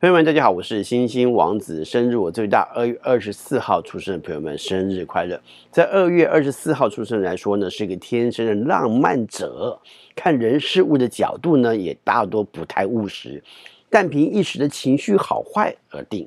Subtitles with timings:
[0.00, 5.38] 朋友们，大家好，我是星星王子，生日我最大，二月二十四号出生的朋友们，生日快乐！
[5.70, 9.78] 在二月二十四号出生来说呢，是一个天生的浪漫者，
[10.16, 13.44] 看人事物的角度呢，也大多不太务实，
[13.90, 16.26] 但凭一时的情绪好坏而定。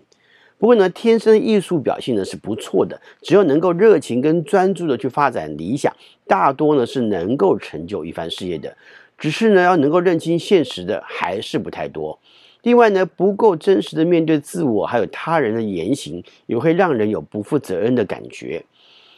[0.59, 5.91] 不过呢，天生艺术表现呢是不错的，只要能够热情跟专注的去发展理想，
[6.27, 8.77] 大多呢是能够成就一番事业的。
[9.17, 12.19] 只是呢，要能够认清现实的还是不太多。
[12.63, 18.63] 另外呢，不够真实的面对自我，还有他人的言行，也会让人有不负责任的感觉。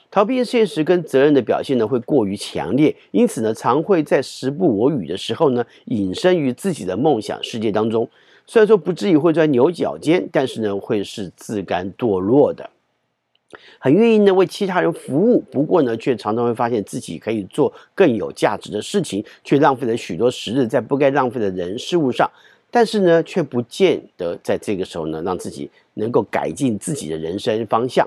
[0.09, 8.09] 逃避现实跟责任的表现呢，会过于强烈，因此呢，常会在时不我与的时候呢，隐身于自己的梦想世界当中。
[8.47, 12.69] 虽然说不至于会钻牛角尖，但是呢，会是自甘堕落的。
[13.77, 22.29] 很愿意呢为其他人服务，不过呢，却常常会发现自己可以做更有价值的事情，却浪费了许多时日在不该浪费的人事物上。
[22.75, 28.05] 但是呢，却不见得在这个时候呢，让自己能够改进自己的人生方向。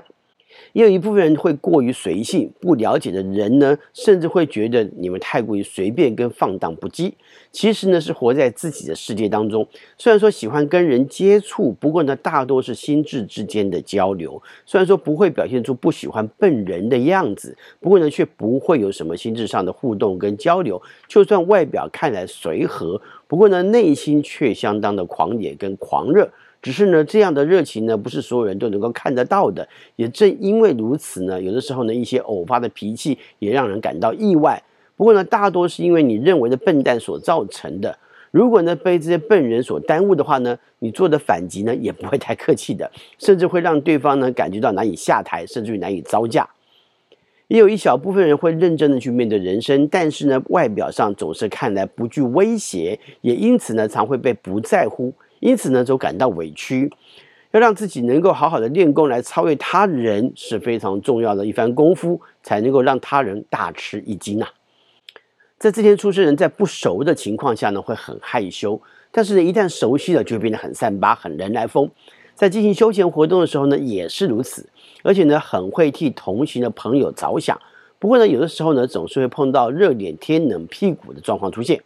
[0.73, 7.13] 也有一部分人会过于随性，不了解的人呢，甚至会觉得你们太过于随便跟放荡不羁。
[7.51, 9.67] 其实呢，是活在自己的世界当中。
[9.97, 14.41] 虽然说喜欢跟人接触，不过呢，大多是心智之间的交流。
[14.65, 20.81] 虽然说不会表现出不喜欢笨人的样子，不过呢，却不会有什么心智上的互动跟交流。
[21.07, 26.29] 就算外表看来随和，不过呢，内心却相当的狂野跟狂热。
[26.61, 29.67] 只是呢，这样的热情呢，不是所有人都能够看得到的。
[29.95, 34.61] 也正因为如此呢，有的时候呢，一些偶发的脾气也让人感到意外。
[34.97, 37.97] 不过呢，大多是因为你认为的笨蛋所造成的。
[38.31, 46.47] 如果呢，被这些笨人所耽误的话呢，你做的反击呢，也不会太客气的，甚至会让对方呢感觉到难以下台，甚至于难以招架。
[47.47, 55.11] 也有一小部分人会认真的去面对人生，但是呢，外表上总是看来不具威胁，也因此呢，常会被不在乎。
[55.39, 56.91] 因此呢，就感到委屈。
[57.51, 64.47] 要让自己能够好好的练功来超越他人，是非常重要的一番功夫，才能够让他人大吃一惊呐。
[65.57, 68.79] 在这天出生人在不熟的情况下呢，会很害羞；
[69.11, 71.89] 但是呢，一旦熟悉了，就变得很善发、很人来疯。
[72.35, 74.69] 在进行休闲活动的时候呢，也是如此。
[75.01, 77.59] 而且呢，很会替同行的朋友着想。
[77.97, 81.81] 不过呢，有的时候呢，总是会碰到热脸贴冷屁股的状况出现。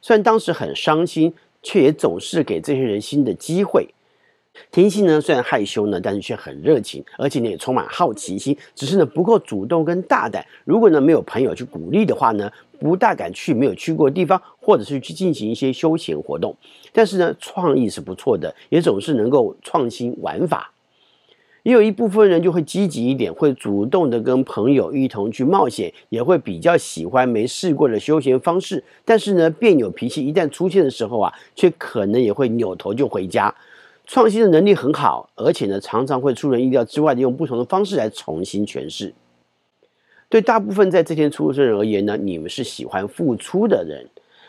[0.00, 1.34] 虽然当时很伤心。
[1.64, 3.88] 却也总是给这些人新的机会。
[4.70, 8.56] 天心呢，虽然害羞呢，但是却很热情，而且呢也充满好奇心。
[8.76, 10.46] 只是呢不够主动跟大胆。
[10.64, 12.48] 如果呢没有朋友去鼓励的话呢，
[12.78, 16.56] 不大敢去没有去过的地方，或者是去进行一些休闲活动。
[16.92, 20.70] 但是呢，创意是不错的，也总是能够创新玩法。
[21.64, 28.84] 也有一部分人就会积极一点，会主动的跟朋友一同去冒险，也会比较喜欢没试过的休闲方式。
[29.02, 33.52] 但是呢，别扭脾气一旦出现的时候啊，却可能也会扭头就回家。
[34.06, 39.14] 创新的能力很好，而且呢，常常会出人意料之外的用不同的方式来重新诠释。
[40.28, 44.06] 对大部分在这天出生人而言呢，你们是喜欢付出的人，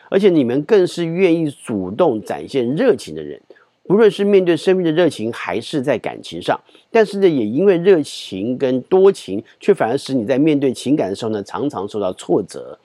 [0.10, 3.40] 而且你们更是愿意主动展现热情的人。
[3.88, 6.60] 不论是面对生命的热情，还是在感情上，
[6.90, 12.80] 但是呢，也因为热情跟多情，却反而使你在面对情感的时候呢，常常受到挫折。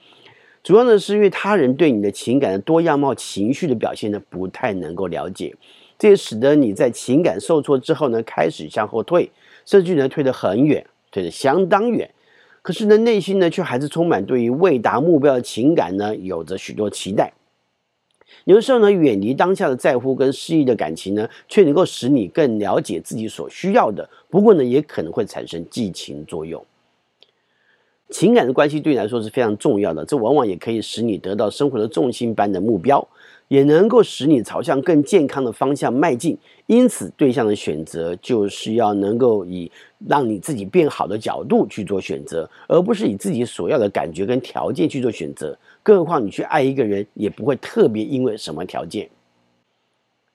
[0.62, 5.54] 主要呢，是因为他人对你的情感的多样貌、情绪的表现呢，不太能够了解，
[5.98, 9.30] 这也使得你在情感受挫之后呢，开始向后退，
[9.64, 12.10] 甚至呢，退得很远，退得相当远。
[12.60, 17.32] 可是呢，内心呢，却还是充满对于未达目标的情感呢，有着许多期待。
[18.44, 24.08] 有的时候呢，远离当下的在乎跟失意的感情呢，却能够使你更了解自己所需要的。
[24.28, 26.64] 不过呢，也可能会产生寄情作用。
[28.08, 33.06] 情感的关系对你来说是非常重要的，这往往也可以使你得到生活的重心般的目标，
[33.50, 36.38] 也能够使你朝向更健康的方向迈进。
[36.66, 39.68] 因此，对象的选择就是要能够以
[40.06, 45.58] 让你自己变好的角度去做选择，而不是以自己所要的感觉跟条件去做选择。
[45.82, 49.10] 更何况你去爱一个人，也不会特别因为什么条件。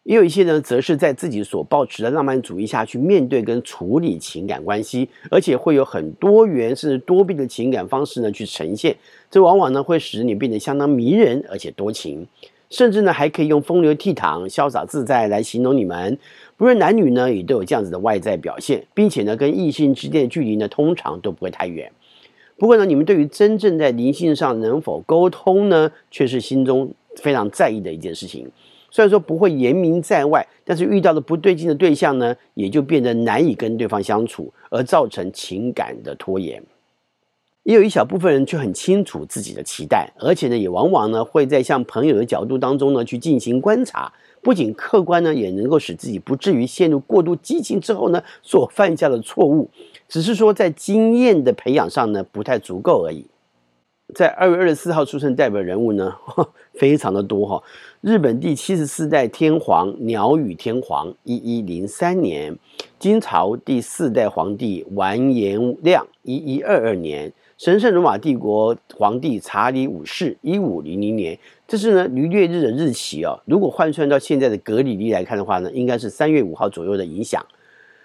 [0.04, 8.96] 也有一些人，则是在自己所抱持的浪漫主义下去面对跟处理情感关系，而且会有很多元甚至多变的情感方式呢去呈现。
[9.32, 12.28] 这往往呢会使你变得相当迷人，而且多情，
[12.70, 16.18] 甚至呢还可以用风流倜傥、潇洒自在来形容你们。
[16.58, 21.92] 不论男女呢，也都有这样子的外在表现，并且呢跟异性之间的距离呢，通常都不会太远。
[22.58, 28.50] 不过呢，你们对于真正在灵性上能否沟通呢，却是心中非常在意的一件事情。
[28.90, 36.64] 虽然说不会言明在外，但是遇到的不对劲的对象呢，也就变得难以跟对方相处，而造成情感的拖延。
[37.66, 44.14] 也有一小部分人却很清楚自己的期待，而且呢，也往往呢会在向朋友的角度当中呢去进行观察，
[44.44, 49.68] 不仅客观呢，也能够使自己不至于陷入过度激情之后呢所犯下的错误，
[50.08, 53.26] 只是说在经验的培养上呢不太足够而已。
[54.14, 56.14] 在二月二十四号出生代表人物呢，
[56.78, 57.64] 非常的多哈。
[58.02, 62.54] 日本第七十四代天皇鸟羽天皇，一一零三年；
[63.00, 67.34] 金朝第四代皇帝完颜亮，一一二二年。
[67.57, 73.40] 神圣罗马帝国皇帝查理五世，一五零零年，这是呢閭略日的日期哦。
[73.46, 77.46] 如果换算到现在的格里历来看的话呢，应该是三月五号左右的影响。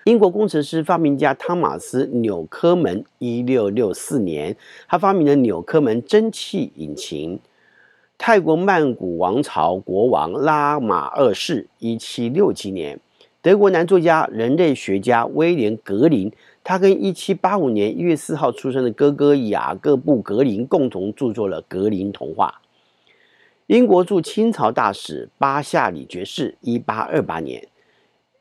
[0.05, 4.57] 英国工程师、发明家汤马斯·纽科门，一六六四年，
[4.87, 7.41] 他发明了纽科门蒸汽引擎。
[8.17, 13.01] 泰国曼谷王朝国王拉玛二世，一七六七年。
[13.43, 16.31] 德国男作家、人类学家威廉·格林。
[16.71, 22.61] 他跟一七八五年一月四号出生的哥哥雅各布·格林共同著作了《格林童话》。
[23.67, 27.67] 英国驻清朝大使巴夏里爵士，一八二八年。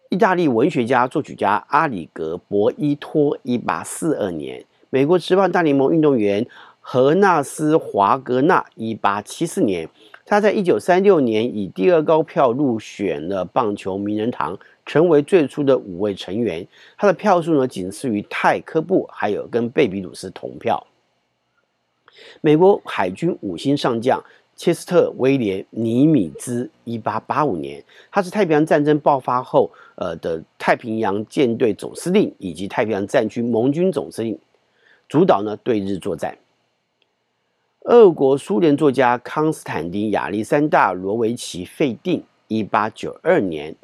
[0.09, 4.63] 意大利文学家、作曲家阿里格·博伊托，一八四二年。
[4.91, 6.45] 美国职棒大联盟运动员
[6.79, 9.89] 荷纳斯·华格纳，一八七四年。
[10.23, 14.59] 他在一九三六年以第二高票入选了棒球名人堂。
[14.89, 20.83] 成为最初的五位成员，他的票数呢仅次于泰科布，还有跟贝比鲁斯同票。
[22.41, 24.19] 美国海军五星上将
[24.55, 34.39] 切斯特威廉尼米兹，一八八五年，他是太平洋战争爆发后，呃的太平洋舰队总司令以及太平洋战区盟军总司令，
[35.07, 36.35] 主导呢对日作战。
[37.81, 43.75] 俄国苏联作家康斯坦丁亚历山大罗维奇费定，一八九二年。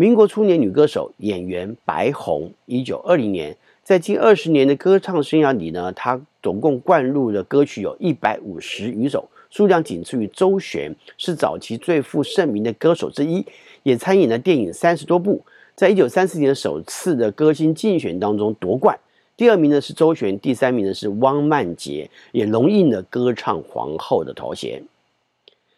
[0.00, 3.54] 民国初年，女歌手、演员白虹，一九二零年，
[3.84, 13.44] 在近二十年的歌唱生涯里呢，她总共灌入的歌曲有一百五十余首，数量仅次于周璇，是早期最负盛名的歌手之一，
[13.82, 15.44] 也参演了电影三十多部。
[15.74, 18.98] 在一九三四年首次的歌星竞选当中夺冠，
[19.36, 24.82] 第二名呢是周璇，第三名呢是汪曼杰，也荣膺了歌唱皇后的头衔。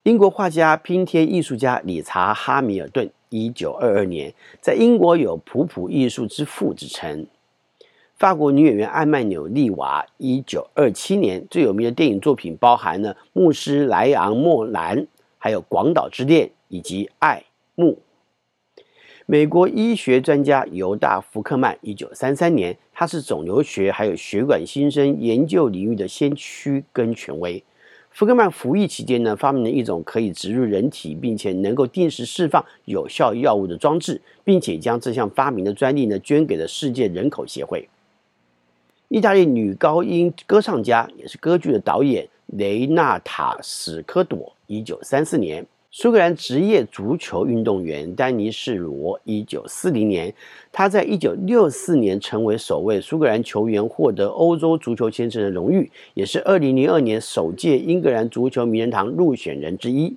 [0.04, 3.10] 英国画家、拼贴艺术家理查·哈米尔顿。
[3.32, 7.26] 一九二二年，在英国有“普普艺术之父”之称。
[8.14, 14.98] 法国女演员艾曼纽莉娃，一九二七年最有名的电影作品包含了《牧师莱昂莫兰》，
[15.38, 17.42] 还有《广岛之恋》以及《爱
[17.74, 17.94] 慕》。
[19.24, 27.64] 美国医学专家犹大·福克曼，一九三三年，他是肿瘤学还有血管新生研究领域的先驱跟权威。
[28.12, 37.88] 福克曼服役期间呢，发明了一种可以植入人体，并且能够定时释放有效药物的装置，并且将这项发明的专利呢捐给了世界人口协会。
[39.08, 45.66] 意大利女高音歌唱家，也是歌剧的导演雷纳塔·史科朵，一九三四年。
[45.94, 50.34] 苏格兰职业足球运动员丹尼士罗，一九四零年，
[50.72, 60.16] 他在一九六四年成为首位苏格兰球员获得欧洲足球先生的荣誉，也是二零零二年首届英格兰足球名人堂入选人之一。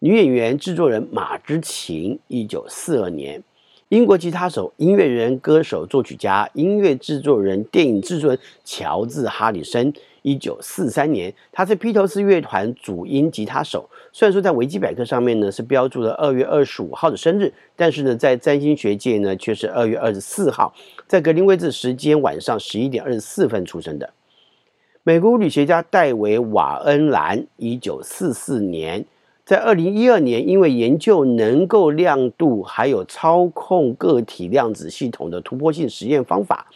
[0.00, 3.44] 女演员、制作人马之琴，一九四二年。
[3.90, 9.92] 英国吉他手、音乐人、歌手、作曲家、音乐制作人、电影制作人乔治·哈里森，
[10.24, 13.86] 一九四三年，他是披头士乐团主音吉他手。
[14.10, 20.74] 虽然说在维基百科上面呢是标注了二月二十五号的生日，但是呢在占星学界呢却是二月二十四号，
[21.06, 24.10] 在格林威治时间晚上十一点二十四分出生的。
[25.02, 29.04] 美国物理学家戴维·瓦恩兰，一九四四年。
[29.44, 36.66] 在二零一二年，因为研究能够亮度还有操控个体量子系统的突破性实验方法，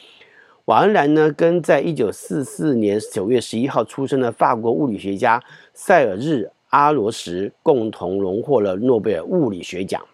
[0.68, 10.04] 瓦恩兰呢跟在一九四四年九月十一号出生的法国物理学家塞尔日·阿罗什共同荣获了诺贝尔物理学奖。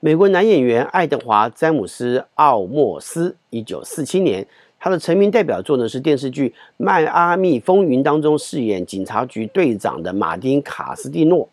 [0.00, 4.46] 美国男演员爱德华·詹姆斯·奥莫斯，一九四七年。
[4.78, 6.48] 他的成名代表作呢是电视剧
[6.78, 11.50] 《迈阿密风云》当中饰演警察局队长的马丁·卡斯蒂诺。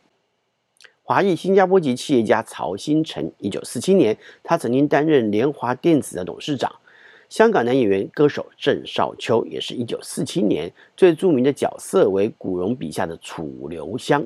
[1.02, 6.72] 华裔新加坡籍企业家曹兴诚，一九四七年，他曾经担任联华电子的董事长。
[7.34, 14.24] 香港男演员、歌手郑少秋，也是一九四七年，最著名的角色为古龙笔下的楚留香。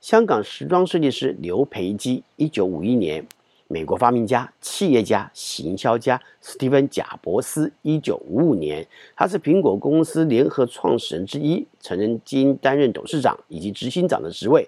[0.00, 3.26] 香港时装设计师刘培基，一九五一年。
[3.66, 14.66] 美国发明家、企业家、行销家史蒂芬·贾伯斯，一九五五年，他是苹果公司联合创始人之一，曾经担任董事长以及执行长的职位。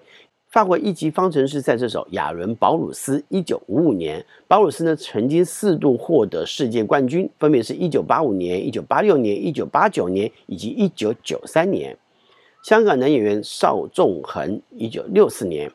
[0.57, 11.95] 法国一级方程式赛车手亚伦·保鲁斯，一九五五年，保鲁斯呢曾经四度获得世界冠军，分别是一九八五年、一九八六年、一九八九年以及一九九三年。
[12.63, 15.69] 香港男演员邵仲衡，一九六四年；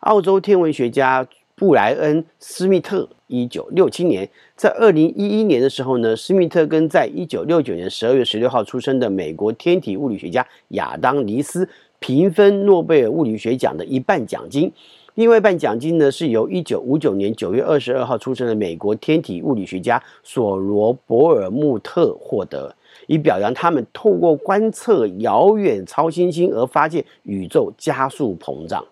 [0.00, 1.24] 澳洲天文学家
[1.54, 4.28] 布莱恩·斯密特，一九六七年。
[4.56, 11.68] 在二零一一年的时候呢，斯密特跟在一九六九年十二月十六号出生的美国天体物理学家亚当·尼斯
[12.04, 14.70] 平分诺贝尔物理学奖的一半奖金。
[15.14, 22.76] 另外一半奖金呢，是由一九五九年九月二十二号出生的美国天体物理学家索罗伯尔穆特获得。
[23.06, 28.84] 以表扬他们透过观测遥远超新星而发现宇宙加速膨胀。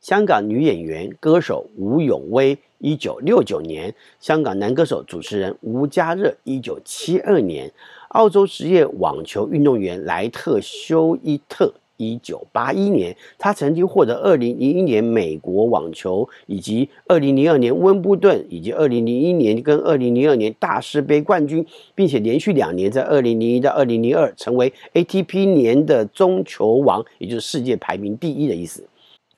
[0.00, 7.68] 香港女演员、歌手吴咏薇，一九六九年；香港男歌手、主持人吴家乐，一九七二年；
[8.08, 11.74] 澳洲职业网球运动员莱特休伊特。
[12.00, 21.64] 一九八一年，他曾经获得二零零一年美国网球，以及二零零二年温布顿，以及二零零一年跟二零零二年大师杯冠军，
[21.94, 28.86] 并且连续两年在二零零一到二零零二成为 ATP 年的中球王，也就是世界排名第一的意思。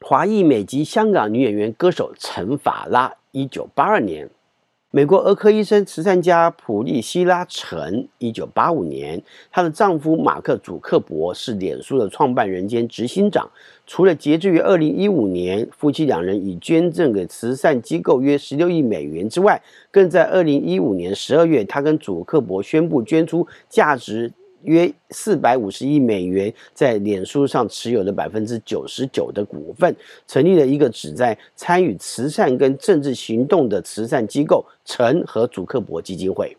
[0.00, 4.28] 华裔美籍香港女演员、歌手陈法拉，一九八二年。
[4.94, 13.50] 美国儿科医生、慈善家普利希拉·陈，一九八五年，她的丈夫马克·祖克伯是脸书的创办人兼执行长。
[13.87, 24.30] 除了截至于二零一五年，夫妻两人已捐赠给慈善机构约十六亿美元之外，更在二零一五年十二月，他跟祖克伯宣布捐出价值。
[24.64, 29.95] 约四百五十亿美元在脸书上持有的百分之九十九的股份，
[30.26, 36.57] 成立了一个旨在参与慈善跟政治行动的慈善机构——陈和祖克伯基金会。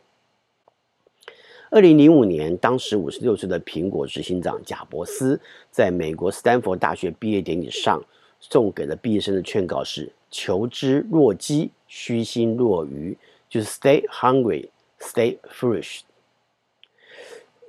[1.72, 5.40] 二零零五年，当时五十六岁的苹果执行长贾伯斯，
[5.72, 8.00] 在美国斯坦福大学毕业典礼上
[8.40, 13.18] 送给了毕业生的劝告是：“求知若饥，虚心若愚。”
[13.50, 14.70] 就是 “Stay hungry,
[15.00, 16.02] stay foolish。”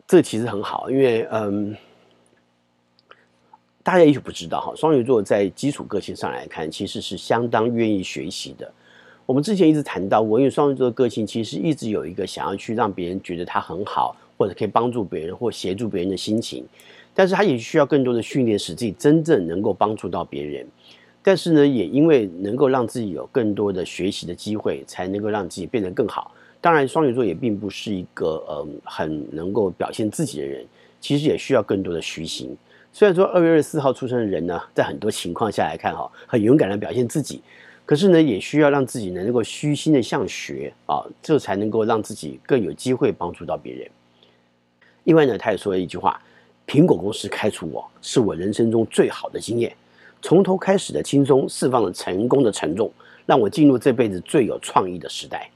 [0.06, 1.75] 这其实很好，因为嗯，
[3.82, 8.70] 大家也许不知道哈，双鱼座在基础个性上来看，其实是相当愿意学习的。
[9.26, 16.66] 我们之前一直谈到过，因为双鱼座的个性其实一直有一个想要去让别人觉得他很好，或者可以帮助别人或协助别人的心情，
[17.14, 20.66] 但是他也需要更多的训练，使自己真正能够帮助到别人。
[21.23, 26.30] 但是呢，也因为能够让自己有更多的学习的机会，才能够让自己变得更好。
[26.64, 30.64] 当然，双鱼座也并不是一个呃很能够表现自己的人，
[30.99, 32.56] 其实也需要更多的虚心。
[32.90, 37.42] 虽然说二月二十四号出生的人呢，在很多情况下来看哈，很勇敢的表现自己，
[37.85, 43.87] 可是呢，也需要让自己能够虚心的向学啊，这才能够让自己更有机会帮助到别人。
[45.02, 46.18] 另外呢，他也说了一句话
[46.66, 49.71] ：“苹果公司开除我，是我人生中最好的经验，
[50.23, 52.90] 从头开始的轻松，释放了成功的沉重，
[53.26, 55.47] 让我进入这辈子最有创意的时代。”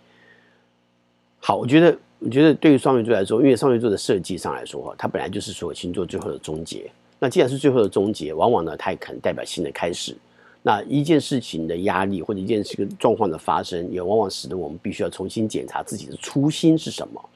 [1.48, 6.90] 好，我觉得，我觉得对于双鱼座来说，因为双鱼座的设计上来说，它本来就是所有星座最后的终结。
[7.18, 10.14] 那既然是最后的终结，往往呢，它也可能代表新的开始。
[10.62, 17.30] 那一件事情的压力，或者一件事情状况的发生，也往往使得我们必须要重新检查自己的初心是什么。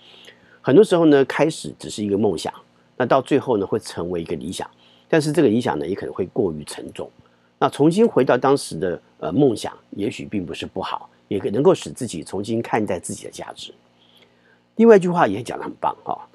[0.60, 2.52] 很多时候呢，开始只是一个梦想，
[2.98, 4.70] 那到最后呢，会成为一个理想，
[5.08, 7.10] 但是这个理想呢，也可能会过于沉重。
[7.58, 13.72] 那重新回到当时的呃梦想，也许并不是不好，也能够使自己重新看待自己的价值。
[14.76, 16.28] 另外一句话也讲得很棒哈，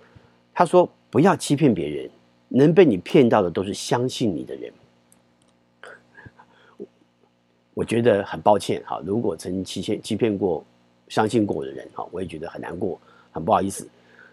[0.53, 2.09] 他说：“不要欺骗别人，
[2.47, 4.71] 能被你骗到的都是相信你的人。
[7.73, 10.63] ”我觉得很抱歉哈，如果曾欺骗欺骗过、
[11.09, 12.99] 相信过我的人哈，我也觉得很难过，
[13.31, 13.87] 很不好意思。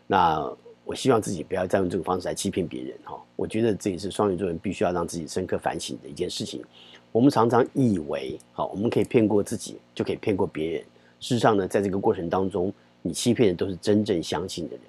[0.07, 0.51] 那
[0.85, 3.19] 我希望自己不要再用这个方式来欺骗别人哈。
[3.37, 6.63] 我觉得这也是双鱼座人必须要让自己深刻反省的一件事情。
[7.11, 10.81] 我们常常以为好，我们可以骗过自己，就可以骗过别人。
[11.21, 12.73] 事实上呢，在这个过程当中，
[13.07, 14.81] 你欺骗的都是真正相信的人。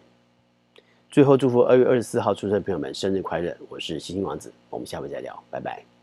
[1.12, 3.56] 最后，祝福二月二十四号出生的朋友们生日快乐！
[3.68, 5.95] 我是星星王子，我们下回再聊，拜拜。